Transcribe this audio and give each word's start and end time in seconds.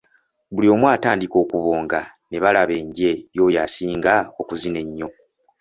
Buli 0.53 0.67
omu 0.73 0.85
atandika 0.95 1.35
okubonga 1.43 1.99
ne 2.29 2.37
balaba 2.43 2.73
enje 2.81 3.09
y'oyo 3.35 3.57
esinga 3.65 4.15
okuzina 4.41 4.77
ennyo. 4.83 5.07